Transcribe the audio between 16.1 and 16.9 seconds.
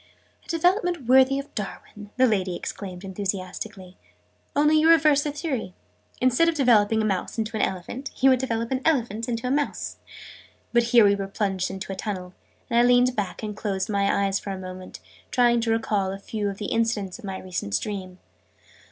a few of the